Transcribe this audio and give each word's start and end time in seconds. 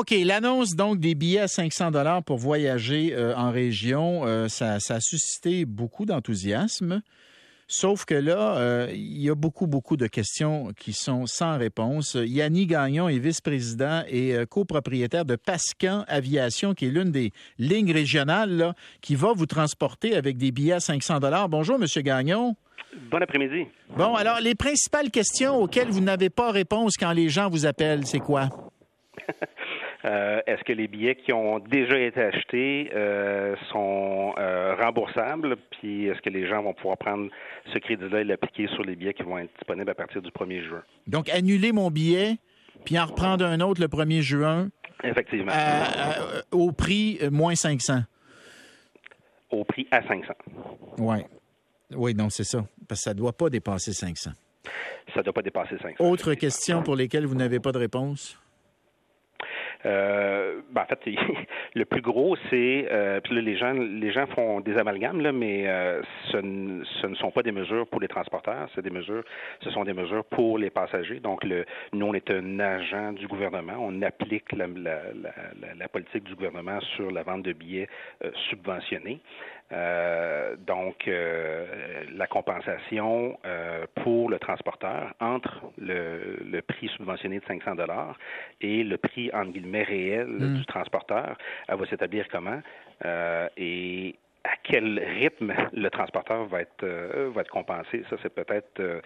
OK, 0.00 0.14
l'annonce 0.24 0.76
donc 0.76 0.98
des 0.98 1.14
billets 1.14 1.40
à 1.40 1.46
500 1.46 1.90
dollars 1.90 2.22
pour 2.22 2.38
voyager 2.38 3.12
euh, 3.12 3.36
en 3.36 3.50
région, 3.50 4.22
euh, 4.24 4.48
ça, 4.48 4.80
ça, 4.80 4.94
a 4.94 5.00
suscité 5.00 5.66
beaucoup 5.66 6.06
d'enthousiasme. 6.06 7.02
Sauf 7.68 8.06
que 8.06 8.14
là, 8.14 8.56
euh, 8.56 8.88
il 8.94 9.20
y 9.20 9.28
a 9.28 9.34
beaucoup, 9.34 9.66
beaucoup 9.66 9.98
de 9.98 10.06
questions 10.06 10.72
qui 10.78 10.94
sont 10.94 11.26
sans 11.26 11.58
réponse. 11.58 12.16
Yannick 12.18 12.70
Gagnon 12.70 13.10
est 13.10 13.18
vice-président 13.18 14.02
et 14.08 14.34
copropriétaire 14.48 15.26
de 15.26 15.36
Pascan 15.36 16.06
Aviation, 16.08 16.72
qui 16.72 16.86
est 16.86 16.90
l'une 16.90 17.10
des 17.10 17.32
lignes 17.58 17.92
régionales 17.92 18.56
là, 18.56 18.74
qui 19.02 19.16
va 19.16 19.34
vous 19.34 19.44
transporter 19.44 20.16
avec 20.16 20.38
des 20.38 20.50
billets 20.50 20.72
à 20.72 20.80
500 20.80 21.20
dollars. 21.20 21.50
Bonjour, 21.50 21.78
Monsieur 21.78 22.00
Gagnon. 22.00 22.56
Bon 23.10 23.18
après-midi. 23.20 23.66
Bon, 23.94 24.14
alors, 24.14 24.40
les 24.40 24.54
principales 24.54 25.10
questions 25.10 25.56
auxquelles 25.58 25.90
vous 25.90 26.00
n'avez 26.00 26.30
pas 26.30 26.52
réponse 26.52 26.94
quand 26.98 27.12
les 27.12 27.28
gens 27.28 27.50
vous 27.50 27.66
appellent, 27.66 28.06
c'est 28.06 28.18
quoi? 28.18 28.48
Euh, 30.04 30.40
est-ce 30.46 30.64
que 30.64 30.72
les 30.72 30.88
billets 30.88 31.14
qui 31.14 31.32
ont 31.32 31.58
déjà 31.58 31.98
été 31.98 32.22
achetés 32.22 32.90
euh, 32.94 33.54
sont 33.70 34.34
euh, 34.38 34.74
remboursables? 34.76 35.56
Puis 35.70 36.06
est-ce 36.06 36.20
que 36.22 36.30
les 36.30 36.48
gens 36.48 36.62
vont 36.62 36.72
pouvoir 36.72 36.96
prendre 36.96 37.30
ce 37.72 37.78
crédit-là 37.78 38.20
et 38.20 38.24
l'appliquer 38.24 38.66
sur 38.68 38.82
les 38.82 38.96
billets 38.96 39.12
qui 39.12 39.22
vont 39.22 39.38
être 39.38 39.52
disponibles 39.58 39.90
à 39.90 39.94
partir 39.94 40.22
du 40.22 40.30
1er 40.30 40.64
juin? 40.64 40.82
Donc, 41.06 41.28
annuler 41.28 41.72
mon 41.72 41.90
billet, 41.90 42.38
puis 42.84 42.98
en 42.98 43.06
reprendre 43.06 43.44
un 43.44 43.60
autre 43.60 43.80
le 43.80 43.88
1er 43.88 44.22
juin. 44.22 44.68
Effectivement. 45.02 45.52
au 46.50 46.72
prix 46.72 47.18
moins 47.30 47.54
500. 47.54 48.00
Au 49.50 49.64
prix 49.64 49.86
à 49.90 50.02
500. 50.06 50.32
Oui. 50.98 51.16
Oui, 51.92 52.14
non, 52.14 52.30
c'est 52.30 52.44
ça. 52.44 52.64
Parce 52.88 53.00
que 53.00 53.04
ça 53.04 53.14
ne 53.14 53.18
doit 53.18 53.32
pas 53.32 53.50
dépasser 53.50 53.92
500. 53.92 54.30
Ça 55.12 55.20
ne 55.20 55.22
doit 55.24 55.32
pas 55.32 55.42
dépasser 55.42 55.76
500. 55.80 56.04
Autre 56.04 56.34
question 56.34 56.82
pour 56.82 56.96
lesquelles 56.96 57.26
vous 57.26 57.34
n'avez 57.34 57.58
pas 57.58 57.72
de 57.72 57.78
réponse? 57.78 58.38
Euh, 59.86 60.60
ben, 60.70 60.82
en 60.82 60.86
fait, 60.86 61.00
le 61.74 61.84
plus 61.84 62.02
gros, 62.02 62.36
c'est 62.50 62.86
euh, 62.90 63.20
là, 63.30 63.40
les 63.40 63.56
gens, 63.56 63.72
les 63.72 64.12
gens 64.12 64.26
font 64.26 64.60
des 64.60 64.76
amalgames 64.76 65.20
là, 65.20 65.32
mais 65.32 65.64
euh, 65.66 66.02
ce, 66.30 66.36
ne, 66.36 66.84
sont 67.14 67.30
pas 67.30 67.42
des 67.42 67.52
mesures 67.52 67.86
pour 67.86 68.00
les 68.00 68.08
transporteurs, 68.08 68.68
c'est 68.74 68.82
des 68.82 68.90
mesures, 68.90 69.24
ce 69.62 69.70
sont 69.70 69.84
des 69.84 69.94
mesures 69.94 70.24
pour 70.24 70.58
les 70.58 70.70
passagers. 70.70 71.20
Donc, 71.20 71.44
le, 71.44 71.64
nous, 71.92 72.06
on 72.06 72.14
est 72.14 72.30
un 72.30 72.60
agent 72.60 73.12
du 73.12 73.26
gouvernement, 73.26 73.74
on 73.78 74.02
applique 74.02 74.52
la, 74.52 74.68
politique 75.88 76.24
du 76.24 76.34
gouvernement 76.34 76.80
sur 76.96 77.10
la 77.10 77.22
vente 77.22 77.42
de 77.42 77.52
billets 77.52 77.88
subventionnés. 78.48 79.20
Donc, 80.66 81.08
la 81.08 82.26
compensation 82.26 83.38
pour 84.02 84.30
le 84.30 84.38
transporteur 84.38 85.14
entre 85.20 85.72
le, 85.78 86.60
prix 86.60 86.88
subventionné 86.88 87.38
de 87.38 87.44
500 87.46 87.74
dollars 87.76 88.16
et 88.60 88.84
le 88.84 88.96
prix 88.98 89.30
en 89.32 89.46
guillemets 89.46 89.69
réel 89.76 90.26
mm. 90.28 90.54
du 90.54 90.66
transporteur, 90.66 91.36
elle 91.68 91.76
va 91.76 91.86
s'établir 91.86 92.26
comment 92.28 92.60
et 93.56 94.14
à 94.44 94.56
quel 94.62 94.98
rythme 94.98 95.52
le 95.72 95.90
transporteur 95.90 96.46
va 96.46 96.62
être 96.62 96.82
euh, 96.82 97.30
va 97.34 97.42
être 97.42 97.50
compensé. 97.50 98.04
Ça, 98.08 98.16
c'est 98.22 98.34
peut-être 98.34 98.80
euh, 98.80 99.00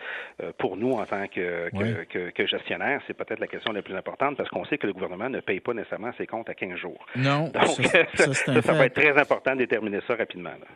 pour 0.58 0.76
nous 0.76 0.92
en 0.92 1.04
tant 1.04 1.26
que, 1.26 1.70
que, 1.70 2.30
que, 2.30 2.46
gestionnaire, 2.46 3.00
c'est 3.06 3.14
peut-être 3.14 3.40
la 3.40 3.46
question 3.46 3.72
la 3.72 3.82
plus 3.82 3.96
importante 3.96 4.36
parce 4.36 4.48
qu'on 4.48 4.64
sait 4.64 4.78
que 4.78 4.86
le 4.86 4.92
gouvernement 4.92 5.28
ne 5.28 5.40
paye 5.40 5.60
pas 5.60 5.74
nécessairement 5.74 6.12
ses 6.16 6.26
comptes 6.26 6.48
à 6.48 6.54
15 6.54 6.76
jours. 6.76 7.04
Non. 7.16 7.48
Donc, 7.48 7.64
ça, 7.64 8.04
ça, 8.32 8.62
ça, 8.62 8.72
va 8.72 8.86
être 8.86 8.94
très 8.94 9.18
important 9.18 9.52
de 9.52 9.58
déterminer 9.58 10.00
ça 10.06 10.14
rapidement. 10.14 10.50
Là. 10.50 10.66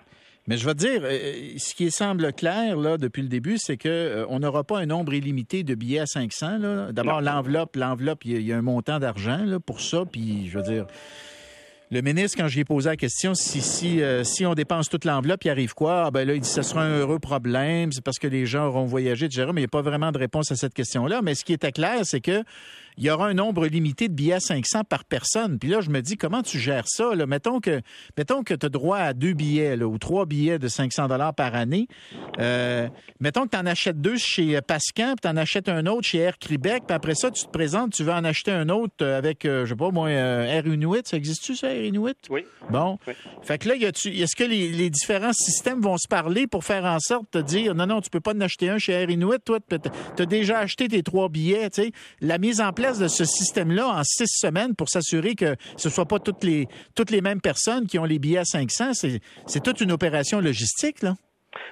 Mais 0.49 0.57
je 0.57 0.65
vais 0.65 0.75
te 0.75 0.79
dire, 0.79 1.03
euh, 1.05 1.53
ce 1.59 1.75
qui 1.75 1.91
semble 1.91 2.33
clair 2.33 2.79
là 2.79 2.97
depuis 2.97 3.21
le 3.21 3.29
début, 3.29 3.59
c'est 3.59 3.77
que 3.77 4.25
on 4.31 4.41
n'aura 4.41 4.65
pas 4.65 4.79
un 4.79 4.87
nombre 4.87 5.13
illimité 5.13 5.63
de 5.63 5.75
billets 5.75 6.01
à 6.01 6.07
500. 6.07 6.91
D'abord, 6.93 7.21
l'enveloppe, 7.21 7.77
l'enveloppe, 7.77 8.25
il 8.25 8.41
y, 8.41 8.53
a 8.53 8.57
un 8.57 8.63
montant 8.63 8.99
d'argent 8.99 9.45
pour 9.65 9.83
ça. 9.83 10.05
Puis, 10.11 10.49
je 10.49 10.59
veux 10.59 10.65
dire, 10.65 10.87
le 11.91 12.03
ministre, 12.03 12.37
quand 12.37 12.49
j'y 12.49 12.61
ai 12.61 12.65
posé 12.65 12.91
la 12.91 12.97
question, 12.97 13.35
si, 13.35 13.61
si, 13.61 14.03
euh, 14.03 14.23
si 14.23 14.45
on 14.45 14.55
dépense 14.55 14.89
toute 14.89 15.05
l'enveloppe, 15.05 15.45
il 15.45 15.51
arrive 15.51 15.75
quoi? 15.75 16.07
Ah, 16.07 16.11
ben 16.11 16.27
là, 16.27 16.35
il 16.35 16.41
dit, 16.41 16.49
ce 16.49 16.63
sera 16.63 16.83
un 16.83 16.99
heureux 16.99 17.19
problème, 17.19 17.93
c'est 17.93 18.05
parce 18.05 18.19
que 18.19 18.27
les 18.27 18.45
gens 18.45 18.67
auront 18.67 18.85
voyagé, 18.85 19.27
etc. 19.27 19.47
Mais 19.55 19.61
il 19.61 19.65
n'y 19.65 19.65
a 19.65 19.69
pas 19.69 19.83
vraiment 19.83 20.13
de 20.13 20.19
réponse 20.19 20.53
à 20.53 20.57
cette 20.57 20.75
question-là. 20.75 21.23
Mais 21.23 21.35
ce 21.35 21.45
qui 21.45 21.53
était 21.53 21.73
clair, 21.73 22.01
c'est 22.05 22.21
que 22.21 22.45
il 22.99 23.05
y 23.05 23.11
aura 23.11 23.29
un 23.29 23.35
nombre 23.35 23.67
limité 23.67 24.09
de 24.09 24.15
billets 24.15 24.35
à 24.35 24.41
500 24.41 24.83
par 24.83 25.05
personne. 25.05 25.61
Puis 25.61 25.69
là, 25.69 25.81
je 25.81 25.89
me 25.89 26.03
dis, 26.03 26.17
comment 26.17 26.43
tu 26.43 26.59
gères 26.59 26.89
ça? 26.89 27.15
Là? 27.15 27.27
Mettons 27.27 27.61
que, 27.61 27.81
mettons 28.17 28.43
que 28.43 28.55
tu 28.55 28.67
as 28.67 28.69
droit 28.69 28.99
à 28.99 29.13
deux 29.13 29.35
billets 29.35 29.77
là, 29.77 29.87
ou 29.87 29.99
trois 29.99 30.27
billets 30.27 30.59
de 30.59 30.67
500 30.67 31.07
dollars 31.07 31.33
par 31.33 31.55
année. 31.55 31.87
Euh, 32.41 32.89
mettons 33.21 33.45
que 33.45 33.51
tu 33.51 33.57
en 33.57 33.67
achètes 33.67 34.01
deux 34.01 34.17
chez 34.17 34.61
Pascan, 34.63 35.15
puis 35.15 35.21
tu 35.23 35.29
en 35.29 35.37
achètes 35.37 35.69
un 35.69 35.87
autre 35.87 36.09
chez 36.09 36.19
Air 36.19 36.39
Québec, 36.39 36.83
puis 36.89 36.95
après 36.95 37.15
ça, 37.15 37.31
tu 37.31 37.45
te 37.45 37.51
présentes, 37.51 37.93
tu 37.93 38.03
veux 38.03 38.13
en 38.13 38.25
acheter 38.25 38.51
un 38.51 38.69
autre 38.69 39.07
avec, 39.07 39.45
euh, 39.45 39.65
je 39.65 39.71
sais 39.71 39.77
pas 39.77 39.93
moi, 39.93 40.09
euh, 40.09 40.45
Air 40.45 40.67
Inuit. 40.67 41.07
Ça 41.07 41.17
existe-tu, 41.17 41.55
ça, 41.55 41.69
Air 41.79 41.85
Inuit? 41.85 42.17
Oui. 42.31 42.45
Bon. 42.71 42.99
Fait 43.43 43.59
que 43.59 43.69
là, 43.69 43.75
est-ce 43.77 44.37
que 44.37 44.45
les, 44.45 44.69
les, 44.69 44.91
différents 44.91 45.33
systèmes 45.33 45.81
vont 45.81 45.97
se 45.97 46.09
parler 46.09 46.47
pour 46.47 46.65
faire 46.65 46.85
en 46.85 46.99
sorte 47.01 47.37
de 47.37 47.43
dire, 47.43 47.75
non, 47.75 47.87
non, 47.87 48.01
tu 48.01 48.11
peux 48.11 48.21
pas 48.21 48.35
en 48.35 48.41
acheter 48.41 48.69
un 48.69 48.79
chez 48.79 48.93
Air 48.93 49.11
Inuit, 49.11 49.39
toi, 49.45 49.59
tu 49.69 50.23
as 50.23 50.27
déjà 50.27 50.59
acheté 50.59 50.89
tes 50.89 51.03
trois 51.03 51.29
billets, 51.29 51.71
tu 51.71 51.83
sais. 51.83 51.93
La 52.21 52.39
mise 52.39 52.61
en 52.61 52.73
place 52.73 52.99
de 52.99 53.09
ce 53.09 53.25
système-là 53.25 53.89
en 53.89 54.03
six 54.05 54.29
semaines 54.29 54.75
pour 54.75 54.89
s'assurer 54.89 55.35
que 55.35 55.57
ce 55.77 55.89
ne 55.89 55.93
soit 55.93 56.07
pas 56.07 56.19
toutes 56.19 56.45
les, 56.45 56.69
toutes 56.95 57.11
les 57.11 57.21
mêmes 57.21 57.41
personnes 57.41 57.87
qui 57.87 57.99
ont 57.99 58.05
les 58.05 58.19
billets 58.19 58.39
à 58.39 58.45
500. 58.45 58.93
C'est 58.95 59.63
toute 59.63 59.81
une 59.81 59.93
opération 59.93 60.41
logistique, 60.41 61.03
là. 61.03 61.15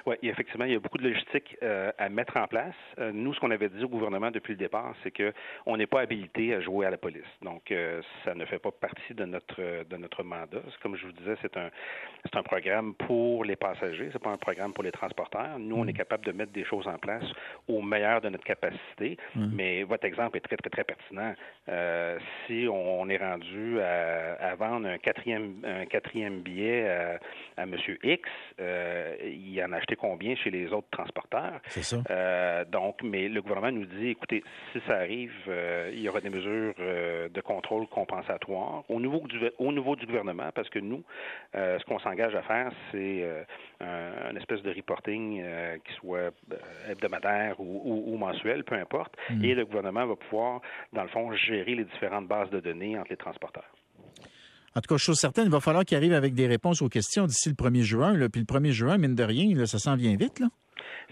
Oui, 0.05 0.15
effectivement, 0.23 0.65
il 0.65 0.71
y 0.71 0.75
a 0.75 0.79
beaucoup 0.79 0.97
de 0.97 1.07
logistique 1.07 1.57
euh, 1.63 1.91
à 1.97 2.09
mettre 2.09 2.37
en 2.37 2.47
place. 2.47 2.75
Euh, 2.99 3.11
nous, 3.13 3.33
ce 3.33 3.39
qu'on 3.39 3.51
avait 3.51 3.69
dit 3.69 3.83
au 3.83 3.89
gouvernement 3.89 4.31
depuis 4.31 4.53
le 4.53 4.57
départ, 4.57 4.93
c'est 5.03 5.11
que 5.11 5.33
on 5.65 5.77
n'est 5.77 5.87
pas 5.87 6.01
habilité 6.01 6.53
à 6.53 6.61
jouer 6.61 6.85
à 6.85 6.89
la 6.89 6.97
police. 6.97 7.23
Donc, 7.41 7.71
euh, 7.71 8.01
ça 8.23 8.33
ne 8.33 8.45
fait 8.45 8.59
pas 8.59 8.71
partie 8.71 9.13
de 9.13 9.25
notre 9.25 9.83
de 9.83 9.97
notre 9.97 10.23
mandat. 10.23 10.61
Comme 10.81 10.95
je 10.95 11.05
vous 11.05 11.11
disais, 11.11 11.35
c'est 11.41 11.55
un 11.57 11.69
c'est 12.23 12.37
un 12.37 12.43
programme 12.43 12.93
pour 12.93 13.43
les 13.43 13.55
passagers, 13.55 14.09
c'est 14.11 14.21
pas 14.21 14.31
un 14.31 14.37
programme 14.37 14.73
pour 14.73 14.83
les 14.83 14.91
transporteurs. 14.91 15.59
Nous, 15.59 15.75
on 15.75 15.87
est 15.87 15.93
mm. 15.93 15.97
capable 15.97 16.25
de 16.25 16.31
mettre 16.31 16.51
des 16.51 16.65
choses 16.65 16.87
en 16.87 16.97
place 16.97 17.25
au 17.67 17.81
meilleur 17.81 18.21
de 18.21 18.29
notre 18.29 18.43
capacité. 18.43 19.17
Mm. 19.35 19.49
Mais 19.53 19.83
votre 19.83 20.05
exemple 20.05 20.37
est 20.37 20.41
très 20.41 20.57
très 20.57 20.69
très 20.69 20.83
pertinent. 20.83 21.33
si 22.45 22.67
on, 22.69 23.09
est 23.09 23.17
rendu 23.17 23.79
à, 23.79 24.33
à, 24.51 24.55
vendre 24.55 24.87
un 24.87 24.97
quatrième 24.97 25.55
un 25.63 25.85
quatrième 25.85 26.41
billet 26.41 26.87
à, 26.89 27.19
à 27.57 27.65
Monsieur 27.65 27.97
X, 28.03 28.29
il 28.59 29.53
y 29.53 29.63
en 29.63 29.71
a 29.73 29.76
acheté 29.77 29.95
combien 29.95 30.35
chez 30.35 30.49
les 30.49 30.71
autres 30.73 30.89
transporteurs. 30.91 31.59
C'est 31.67 31.83
ça. 31.83 31.97
Euh, 32.09 32.65
donc, 32.65 33.01
mais 33.03 33.29
le 33.29 33.41
gouvernement 33.41 33.71
nous 33.71 33.85
dit, 33.85 34.09
écoutez, 34.09 34.43
si 34.71 34.79
ça 34.87 34.97
arrive, 34.97 35.33
euh, 35.47 35.91
il 35.93 36.01
y 36.01 36.09
aura 36.09 36.21
des 36.21 36.29
mesures 36.29 36.73
euh, 36.79 37.29
de 37.29 37.41
contrôle 37.41 37.87
compensatoire 37.87 38.83
au 38.89 38.99
niveau 38.99 39.19
du, 39.27 39.39
au 39.57 39.71
niveau 39.71 39.95
du 39.95 40.05
gouvernement, 40.05 40.49
parce 40.53 40.69
que 40.69 40.79
nous, 40.79 41.03
ce 41.53 41.83
qu'on 41.85 41.99
s'engage 41.99 42.35
à 42.35 42.41
faire, 42.43 42.71
c'est 42.91 43.25
un, 43.81 44.35
espèce 44.35 44.61
de 44.61 44.73
reporting 44.73 45.43
qui 45.85 45.93
soit 45.95 46.31
hebdomadaire 46.89 47.59
ou, 47.59 48.17
mensuel, 48.17 48.63
peu 48.63 48.75
importe, 48.75 49.15
hmm. 49.29 49.43
et 49.43 49.55
le 49.55 49.65
gouvernement 49.65 50.05
va 50.05 50.15
pouvoir, 50.15 50.61
dans 50.93 51.03
le 51.03 51.09
fond, 51.09 51.31
gérer 51.33 51.75
les 51.75 51.85
différentes 51.85 52.27
bases 52.27 52.49
de 52.49 52.59
données 52.59 52.97
entre 52.97 53.09
les 53.11 53.17
transporteurs. 53.17 53.69
En 54.77 54.79
tout 54.79 54.93
cas, 54.93 54.97
chose 54.97 55.17
certaine, 55.17 55.45
il 55.45 55.51
va 55.51 55.59
falloir 55.59 55.83
qu'il 55.83 55.97
arrive 55.97 56.13
avec 56.13 56.35
des 56.35 56.45
réponses 56.45 56.83
aux 56.83 56.87
questions 56.87 57.25
d'ici 57.25 57.49
le 57.49 57.55
1er 57.55 57.81
juin. 57.81 58.13
Puis 58.29 58.41
le 58.41 58.45
1er 58.45 58.69
juin, 58.69 58.99
mine 58.99 59.15
de 59.15 59.23
rien, 59.23 59.65
ça 59.65 59.79
s'en 59.79 59.95
vient 59.95 60.15
vite. 60.15 60.43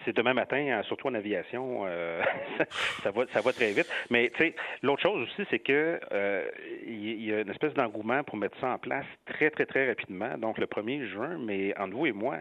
C'est 0.03 0.15
demain 0.15 0.35
matin, 0.35 0.57
hein, 0.69 0.83
surtout 0.83 1.07
en 1.07 1.15
aviation, 1.15 1.81
euh, 1.87 2.21
ça 3.03 3.09
va 3.09 3.25
ça 3.33 3.41
va 3.41 3.53
très 3.53 3.71
vite. 3.71 3.91
Mais 4.11 4.29
tu 4.35 4.43
sais, 4.43 4.55
l'autre 4.83 5.01
chose 5.01 5.23
aussi, 5.23 5.47
c'est 5.49 5.57
que 5.57 5.99
euh, 6.11 6.45
il 6.85 7.25
y, 7.25 7.33
a 7.33 7.41
une 7.41 7.49
espèce 7.49 7.73
d'engouement 7.73 8.23
pour 8.23 8.37
mettre 8.37 8.55
ça 8.59 8.67
en 8.67 8.77
place 8.77 9.07
très 9.25 9.49
très 9.49 9.65
très 9.65 9.87
rapidement. 9.87 10.37
Donc 10.37 10.59
le 10.59 10.67
1er 10.67 11.07
juin, 11.07 11.39
mais 11.39 11.75
entre 11.79 11.95
vous 11.95 12.05
et 12.05 12.11
moi, 12.11 12.37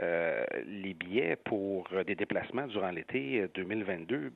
euh, 0.00 0.44
les 0.64 0.94
billets 0.94 1.34
pour 1.44 1.88
des 2.06 2.14
déplacements 2.14 2.68
durant 2.68 2.92
l'été 2.92 3.48
2022, 3.52 4.30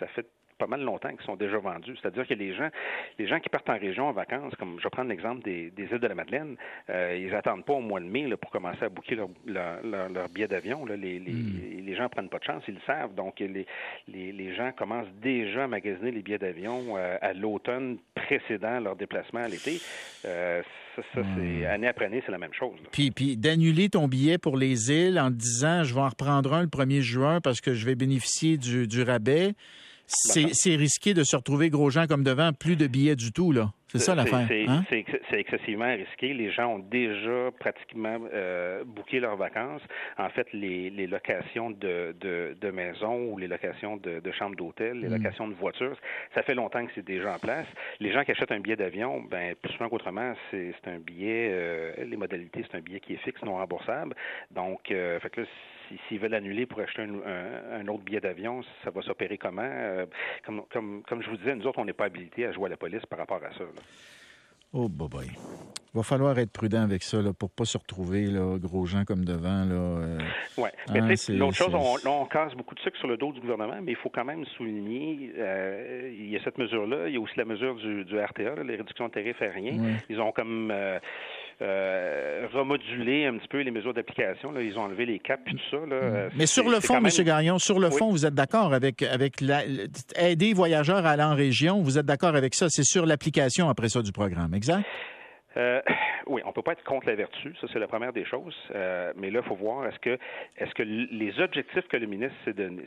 ça 0.00 0.08
fait 0.08 0.26
pas 0.58 0.66
mal 0.66 0.82
longtemps 0.82 1.14
qui 1.14 1.24
sont 1.24 1.36
déjà 1.36 1.58
vendus. 1.58 1.96
C'est-à-dire 2.00 2.26
que 2.26 2.34
les 2.34 2.54
gens, 2.54 2.68
les 3.18 3.26
gens 3.26 3.38
qui 3.40 3.48
partent 3.48 3.70
en 3.70 3.78
région 3.78 4.08
en 4.08 4.12
vacances, 4.12 4.54
comme 4.56 4.78
je 4.78 4.84
vais 4.84 4.90
prendre 4.90 5.08
l'exemple 5.08 5.42
des, 5.42 5.70
des, 5.70 5.84
îles 5.84 5.98
de 5.98 6.06
la 6.06 6.14
Madeleine, 6.14 6.56
euh, 6.90 7.16
ils 7.18 7.34
attendent 7.34 7.64
pas 7.64 7.74
au 7.74 7.80
mois 7.80 8.00
de 8.00 8.06
mai 8.06 8.26
là, 8.26 8.36
pour 8.36 8.50
commencer 8.50 8.84
à 8.84 8.88
booker 8.88 9.14
leur, 9.14 9.28
leur, 9.46 10.08
leur, 10.08 10.28
billet 10.28 10.48
d'avion. 10.48 10.84
Les, 10.84 10.96
les, 10.96 11.18
hmm. 11.20 11.86
les, 11.86 11.94
gens 11.96 12.08
prennent 12.08 12.28
pas 12.28 12.38
de 12.38 12.44
chance, 12.44 12.62
ils 12.68 12.74
le 12.74 12.80
savent. 12.86 13.14
Donc 13.14 13.40
les, 13.40 13.66
les, 14.08 14.32
les 14.32 14.54
gens 14.54 14.72
commencent 14.72 15.12
déjà 15.22 15.64
à 15.64 15.66
magasiner 15.68 16.10
les 16.10 16.22
billets 16.22 16.38
d'avion 16.38 16.96
euh, 16.96 17.16
à 17.20 17.32
l'automne 17.32 17.98
précédent 18.14 18.80
leur 18.80 18.96
déplacement 18.96 19.40
à 19.40 19.48
l'été. 19.48 19.80
Euh, 20.24 20.62
ça, 20.96 21.02
ça 21.14 21.20
c'est 21.36 21.40
hmm. 21.40 21.66
année 21.66 21.88
après 21.88 22.06
année, 22.06 22.22
c'est 22.26 22.32
la 22.32 22.38
même 22.38 22.54
chose. 22.54 22.76
Puis, 22.90 23.10
puis 23.12 23.36
d'annuler 23.36 23.88
ton 23.88 24.08
billet 24.08 24.38
pour 24.38 24.56
les 24.56 24.90
îles 24.90 25.20
en 25.20 25.30
disant 25.30 25.84
je 25.84 25.94
vais 25.94 26.00
en 26.00 26.08
reprendre 26.08 26.52
un 26.52 26.62
le 26.62 26.68
1er 26.68 27.00
juin 27.00 27.40
parce 27.40 27.60
que 27.60 27.74
je 27.74 27.86
vais 27.86 27.94
bénéficier 27.94 28.56
du, 28.56 28.88
du 28.88 29.02
rabais. 29.02 29.54
C'est 30.08 30.76
risqué 30.76 31.14
de 31.14 31.22
se 31.22 31.36
retrouver 31.36 31.70
gros 31.70 31.90
gens 31.90 32.06
comme 32.06 32.24
devant, 32.24 32.52
plus 32.52 32.76
de 32.76 32.86
billets 32.86 33.16
du 33.16 33.30
tout, 33.30 33.52
là. 33.52 33.72
C'est 33.88 33.98
ça 33.98 34.14
l'affaire. 34.14 34.46
Hein? 34.68 34.84
C'est 34.90 35.38
excessivement 35.38 35.94
risqué. 35.94 36.34
Les 36.34 36.50
gens 36.50 36.74
ont 36.74 36.78
déjà 36.78 37.50
pratiquement 37.58 38.18
euh, 38.34 38.84
booké 38.84 39.18
leurs 39.18 39.36
vacances. 39.36 39.80
En 40.18 40.28
fait, 40.28 40.46
les, 40.52 40.90
les 40.90 41.06
locations 41.06 41.70
de, 41.70 42.14
de, 42.20 42.56
de, 42.60 42.70
maisons 42.70 43.30
ou 43.30 43.38
les 43.38 43.48
locations 43.48 43.96
de, 43.96 44.20
de 44.20 44.32
chambres 44.32 44.56
d'hôtel, 44.56 45.00
les 45.00 45.08
mm. 45.08 45.16
locations 45.16 45.48
de 45.48 45.54
voitures, 45.54 45.96
ça 46.34 46.42
fait 46.42 46.54
longtemps 46.54 46.84
que 46.84 46.92
c'est 46.94 47.04
déjà 47.04 47.34
en 47.34 47.38
place. 47.38 47.66
Les 48.00 48.12
gens 48.12 48.24
qui 48.24 48.32
achètent 48.32 48.52
un 48.52 48.60
billet 48.60 48.76
d'avion, 48.76 49.22
ben 49.22 49.54
plus 49.54 49.72
souvent 49.72 49.88
qu'autrement, 49.88 50.34
c'est 50.50 50.74
un 50.86 50.98
billet, 50.98 51.48
euh, 51.50 52.04
les 52.04 52.16
modalités, 52.16 52.64
c'est 52.70 52.76
un 52.76 52.82
billet 52.82 53.00
qui 53.00 53.14
est 53.14 53.22
fixe, 53.24 53.42
non 53.42 53.56
remboursable. 53.56 54.14
Donc, 54.50 54.90
euh, 54.90 55.18
fait 55.20 55.30
que 55.30 55.40
là, 55.40 55.46
s'ils 56.08 56.18
veulent 56.18 56.34
annuler 56.34 56.66
pour 56.66 56.80
acheter 56.80 57.02
un, 57.02 57.80
un, 57.80 57.88
autre 57.88 58.02
billet 58.02 58.20
d'avion, 58.20 58.62
ça 58.84 58.90
va 58.90 59.02
s'opérer 59.02 59.38
comment? 59.38 59.62
Euh, 59.62 60.06
comme, 60.44 60.62
comme, 60.70 61.02
comme 61.08 61.22
je 61.22 61.30
vous 61.30 61.36
disais, 61.36 61.54
nous 61.54 61.66
autres, 61.66 61.78
on 61.78 61.84
n'est 61.84 61.92
pas 61.92 62.04
habilités 62.04 62.46
à 62.46 62.52
jouer 62.52 62.66
à 62.66 62.70
la 62.70 62.76
police 62.76 63.04
par 63.06 63.18
rapport 63.18 63.42
à 63.42 63.52
ça. 63.52 63.64
Oh, 64.74 64.88
boy, 64.88 65.26
Il 65.26 65.96
va 65.96 66.02
falloir 66.02 66.38
être 66.38 66.52
prudent 66.52 66.82
avec 66.82 67.02
ça 67.02 67.22
là, 67.22 67.32
pour 67.32 67.50
pas 67.50 67.64
se 67.64 67.78
retrouver 67.78 68.26
là, 68.26 68.58
gros 68.58 68.84
gens 68.84 69.04
comme 69.06 69.24
devant. 69.24 69.64
Là, 69.64 69.74
euh, 69.74 70.18
oui. 70.58 70.68
Mais 70.92 71.00
hein, 71.00 71.14
l'autre 71.30 71.56
chose, 71.56 71.74
on, 71.74 71.96
on, 72.06 72.26
casse 72.26 72.52
beaucoup 72.54 72.74
de 72.74 72.80
sucre 72.80 72.98
sur 72.98 73.08
le 73.08 73.16
dos 73.16 73.32
du 73.32 73.40
gouvernement, 73.40 73.80
mais 73.82 73.92
il 73.92 73.96
faut 73.96 74.10
quand 74.10 74.26
même 74.26 74.44
souligner, 74.56 75.32
euh, 75.38 76.12
il 76.12 76.28
y 76.28 76.36
a 76.36 76.44
cette 76.44 76.58
mesure-là, 76.58 77.08
il 77.08 77.14
y 77.14 77.16
a 77.16 77.20
aussi 77.20 77.38
la 77.38 77.46
mesure 77.46 77.76
du, 77.76 78.04
du 78.04 78.20
RTA, 78.20 78.62
les 78.62 78.76
réductions 78.76 79.08
de 79.08 79.12
tarifs 79.12 79.40
aériens. 79.40 79.96
Ils 80.10 80.20
ont 80.20 80.32
comme 80.32 80.70
euh, 80.70 80.98
euh, 81.60 82.46
remoduler 82.52 83.26
un 83.26 83.36
petit 83.36 83.48
peu 83.48 83.60
les 83.60 83.70
mesures 83.70 83.92
d'application. 83.92 84.52
Ils 84.60 84.78
ont 84.78 84.82
enlevé 84.82 85.06
les 85.06 85.18
caps 85.18 85.42
et 85.46 85.50
tout 85.50 85.58
ça. 85.70 85.78
Là. 85.86 86.28
Mais 86.36 86.46
sur 86.46 86.68
le 86.68 86.80
fond, 86.80 86.96
M. 86.96 87.08
Gagnon, 87.24 87.58
sur 87.58 87.80
le 87.80 87.90
fond, 87.90 88.10
vous 88.10 88.26
êtes 88.26 88.34
d'accord 88.34 88.72
avec, 88.72 89.02
avec 89.02 89.40
la, 89.40 89.62
aider 90.16 90.52
voyageurs 90.52 91.04
à 91.04 91.10
aller 91.10 91.22
en 91.22 91.34
région, 91.34 91.82
vous 91.82 91.98
êtes 91.98 92.06
d'accord 92.06 92.36
avec 92.36 92.54
ça? 92.54 92.68
C'est 92.68 92.84
sur 92.84 93.06
l'application 93.06 93.68
après 93.68 93.88
ça 93.88 94.02
du 94.02 94.12
programme, 94.12 94.54
exact? 94.54 94.84
Euh, 95.56 95.80
oui, 96.26 96.42
on 96.44 96.52
peut 96.52 96.62
pas 96.62 96.72
être 96.72 96.84
contre 96.84 97.06
la 97.06 97.14
vertu, 97.14 97.54
ça 97.60 97.66
c'est 97.72 97.78
la 97.78 97.88
première 97.88 98.12
des 98.12 98.24
choses. 98.24 98.56
Euh, 98.74 99.12
mais 99.16 99.30
là, 99.30 99.40
il 99.42 99.48
faut 99.48 99.54
voir 99.54 99.86
est-ce 99.86 99.98
que 99.98 100.18
est-ce 100.58 100.74
que 100.74 100.82
les 100.82 101.40
objectifs 101.40 101.88
que 101.88 101.96
le 101.96 102.06
ministre 102.06 102.36
s'est 102.44 102.52
donné, 102.52 102.82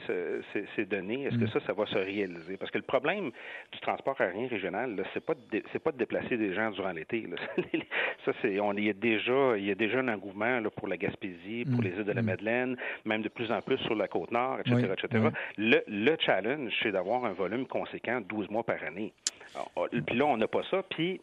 s'est 0.75 0.85
donné, 0.85 1.23
est-ce 1.23 1.37
que 1.37 1.45
mm. 1.45 1.49
ça, 1.49 1.59
ça 1.67 1.73
va 1.73 1.85
se 1.85 1.97
réaliser? 1.97 2.57
Parce 2.57 2.71
que 2.71 2.77
le 2.77 2.83
problème 2.83 3.31
du 3.71 3.79
transport 3.79 4.19
aérien 4.19 4.47
régional, 4.47 5.03
c'est 5.13 5.25
pas 5.25 5.33
de, 5.33 5.63
c'est 5.71 5.81
pas 5.81 5.91
de 5.91 5.97
déplacer 5.97 6.37
des 6.37 6.53
gens 6.53 6.71
durant 6.71 6.91
l'été. 6.91 7.27
ça 8.25 8.31
c'est 8.41 8.59
on 8.59 8.73
y 8.73 8.89
a 8.89 8.93
déjà 8.93 9.57
il 9.57 9.65
y 9.65 9.71
a 9.71 9.75
déjà 9.75 9.99
un 9.99 10.07
engouement 10.07 10.59
là, 10.59 10.69
pour 10.69 10.87
la 10.87 10.97
Gaspésie, 10.97 11.65
pour 11.65 11.81
mm. 11.81 11.83
les 11.83 11.89
îles 11.91 12.03
de 12.03 12.11
la 12.11 12.21
mm. 12.21 12.25
Madeleine, 12.25 12.77
même 13.05 13.21
de 13.21 13.29
plus 13.29 13.51
en 13.51 13.61
plus 13.61 13.77
sur 13.79 13.95
la 13.95 14.07
côte 14.07 14.31
nord, 14.31 14.59
etc., 14.59 14.93
etc. 14.93 15.29
Le, 15.57 15.83
le 15.87 16.15
challenge, 16.19 16.71
c'est 16.83 16.91
d'avoir 16.91 17.25
un 17.25 17.33
volume 17.33 17.65
conséquent, 17.65 18.21
12 18.21 18.49
mois 18.49 18.63
par 18.63 18.83
année. 18.83 19.13
Alors, 19.55 19.89
puis 20.05 20.15
là, 20.15 20.25
on 20.25 20.37
n'a 20.37 20.47
pas 20.47 20.63
ça. 20.69 20.83
Puis 20.83 21.19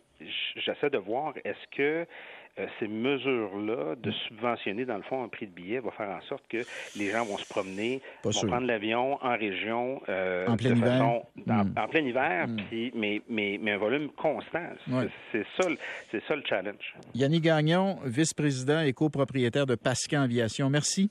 j'essaie 0.56 0.90
de 0.90 0.98
voir 0.98 1.34
est-ce 1.44 1.76
que 1.76 2.06
euh, 2.58 2.66
ces 2.80 2.88
mesures-là 2.88 3.94
de 3.96 4.10
subventionner, 4.10 4.84
dans 4.84 4.96
le 4.96 5.02
fond, 5.02 5.22
un 5.22 5.28
prix 5.28 5.46
de 5.46 5.52
billet 5.52 5.78
va 5.78 5.92
faire 5.92 6.10
en 6.10 6.20
sorte 6.22 6.42
que 6.48 6.58
les 6.96 7.10
gens 7.10 7.24
vont 7.24 7.38
se 7.38 7.48
promener, 7.48 8.00
vont 8.24 8.30
prendre 8.48 8.66
l'avion 8.66 9.22
en 9.22 9.36
région 9.36 10.02
euh, 10.08 10.46
en 10.48 10.56
plein 10.56 10.74
hiver, 10.74 11.22
hmm. 11.36 11.74
en 11.76 11.88
plein 11.88 12.00
hiver, 12.00 12.48
hmm. 12.48 12.56
puis, 12.68 12.92
mais, 12.96 13.22
mais, 13.28 13.58
mais 13.62 13.72
un 13.72 13.78
volume 13.78 14.10
constant. 14.10 14.66
C'est 15.30 15.46
ça, 15.56 15.68
ça 16.26 16.36
le 16.36 16.42
challenge. 16.48 16.94
Yannick 17.14 17.44
Gagnon, 17.44 17.98
vice-président 18.04 18.80
et 18.80 18.92
copropriétaire 18.92 19.66
de 19.66 19.76
Pascan 19.76 20.22
Aviation. 20.22 20.68
Merci. 20.68 21.10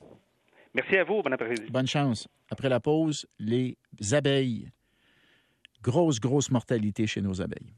Merci 0.74 0.98
à 0.98 1.06
vous. 1.06 1.22
Bon 1.22 1.32
après-midi. 1.32 1.72
Bonne 1.72 1.88
chance. 1.88 2.28
Après 2.52 2.70
la 2.70 2.80
pause, 2.80 3.26
les 3.40 3.78
abeilles. 4.12 4.70
Grosse, 5.82 6.20
grosse 6.20 6.52
mortalité 6.52 7.08
chez 7.08 7.22
nos 7.22 7.42
abeilles. 7.42 7.74